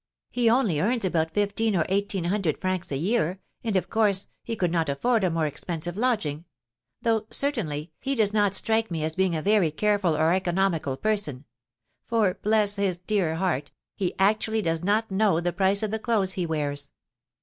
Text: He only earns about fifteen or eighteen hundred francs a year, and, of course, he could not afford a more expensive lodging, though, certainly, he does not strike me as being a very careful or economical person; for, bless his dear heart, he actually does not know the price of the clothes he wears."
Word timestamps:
He 0.31 0.49
only 0.49 0.79
earns 0.81 1.05
about 1.05 1.29
fifteen 1.29 1.75
or 1.75 1.85
eighteen 1.87 2.23
hundred 2.23 2.59
francs 2.59 2.91
a 2.91 2.97
year, 2.97 3.39
and, 3.63 3.75
of 3.75 3.87
course, 3.87 4.29
he 4.43 4.55
could 4.55 4.71
not 4.71 4.89
afford 4.89 5.23
a 5.23 5.29
more 5.29 5.45
expensive 5.45 5.95
lodging, 5.95 6.45
though, 7.03 7.27
certainly, 7.29 7.91
he 7.99 8.15
does 8.15 8.33
not 8.33 8.55
strike 8.55 8.89
me 8.89 9.03
as 9.03 9.13
being 9.13 9.35
a 9.35 9.43
very 9.43 9.69
careful 9.69 10.17
or 10.17 10.33
economical 10.33 10.97
person; 10.97 11.45
for, 12.07 12.33
bless 12.41 12.77
his 12.77 12.97
dear 12.97 13.35
heart, 13.35 13.69
he 13.95 14.15
actually 14.17 14.63
does 14.63 14.83
not 14.83 15.11
know 15.11 15.39
the 15.39 15.53
price 15.53 15.83
of 15.83 15.91
the 15.91 15.99
clothes 15.99 16.33
he 16.33 16.47
wears." 16.47 16.89